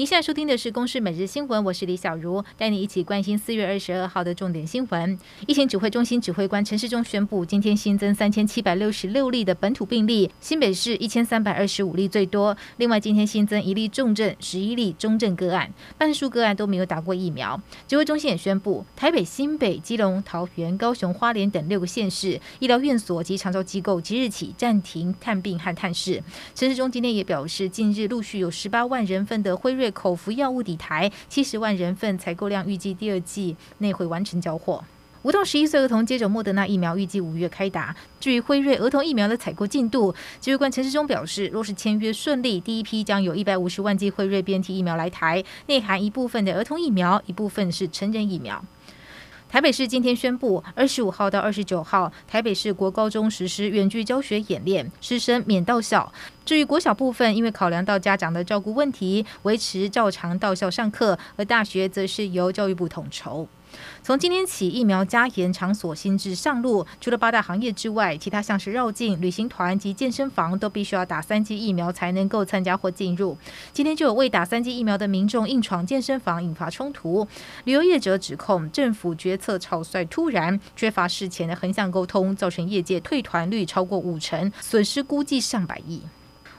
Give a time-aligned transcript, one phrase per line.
[0.00, 5.18] 您现在收听的是《公视每日新闻》，我是李小茹，带你一起关心四月二十二号的重点新闻。
[5.46, 12.56] 疫情指挥中心指挥官陈时中宣布，今天新增三千七百六十六例的本土病例，新北市一千三百二十五例最多。
[12.78, 17.60] 另外，今天新增一例重症，十一例中症个案，半数个案都没有打过疫苗。
[17.86, 26.22] 指挥中心也宣布，台北、新北、基隆、桃园、高雄、花莲等六个县市医疗院所及长照机构即日起暂停探病和探视。
[26.54, 29.89] 陈时中今天也表示，近日陆续有十八万人份的辉瑞。
[29.90, 34.84] 口服药物抵台，七十万人份采购量预计第二季内会完成交货。
[35.22, 37.94] 五到十一岁儿童接种莫德纳疫苗，预计五月开打。
[38.18, 48.64] 至于辉瑞儿童疫苗的采购进度，指挥官陈世忠表示，若是签约顺利，第一批将有一百五十万剂辉瑞 BNT 疫苗来台，内含一部分的儿童疫苗，一部分是成人疫苗。
[49.50, 56.12] 台北市今天宣布，二十五号到二十九号，台北市国高中实施远距教学演练，师生免到校。
[56.44, 63.48] 至于国小部分，因为考量到家长的照顾问题，维持照常到校上课；而大学则是由教育部统筹。
[64.02, 73.36] 从今天起，疫苗加严场所新制上路，除了八大行业之外，其他像是绕境、旅行团及健身房都必须要打三剂疫苗才能够参加或进入。
[73.72, 77.26] 今天就有未打三剂疫苗的民众硬闯健身房，引发冲突。
[77.64, 86.02] 旅游业者指控政府决策草率突然，缺乏事前的横向沟通，造成业界退团率超过五成，损失估计上百亿。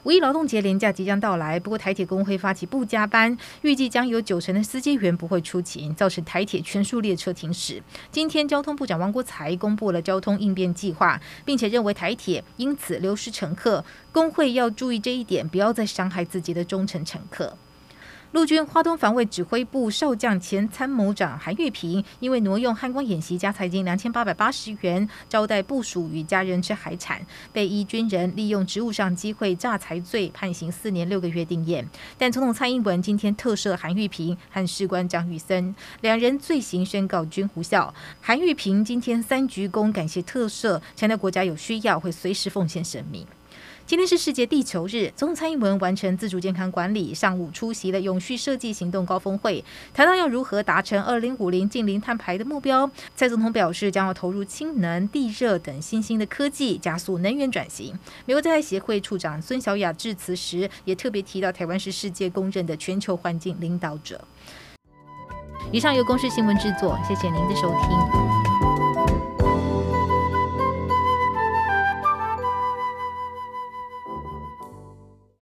[0.03, 7.83] 五一劳动节连假即将到来，不过台铁工会发起不加班，预计将有九成的司机员不会出勤，造成台铁全数列车停驶。
[8.09, 17.55] 今天交通部长王国才公布了交通应变计划，并且认为台铁因此流失乘客，工会要注意这一点，不要再伤害自己的忠诚乘客。
[18.31, 31.85] 陆军花东防卫指挥部少将前参谋长韩玉平，因为挪用汉光演习加财金两千八百八十元招待部属与家人吃海产，被依军人利用职务上机会诈财罪判刑四年六个月定谳。
[32.17, 37.93] 但总统蔡英文今天特赦韩玉平和士官张玉森两人罪行宣告均无效。
[38.21, 43.27] 韩玉平今天三鞠躬感谢特赦，强调国家有需要会随时奉献生命。
[43.85, 49.63] 今天是世界地球日，总统蔡英文完成自主健康管理，上午出席了永续设计行动高峰会，
[49.93, 52.89] 谈到要如何达成二零五零净零碳排的目标。
[53.15, 57.93] 蔡总统表示，将要投入氢能、地热等新兴的科技，加速能源转型。
[58.25, 64.23] 美国在台协会处长孙小雅致辞时，也特别提到台湾是世界公认的全球环境领导者。
[65.71, 68.30] 以上由公视新闻制作，谢谢您的收听。